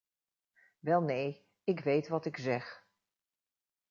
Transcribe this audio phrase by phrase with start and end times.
[0.79, 2.85] Welnee, ik weet wat ik zeg.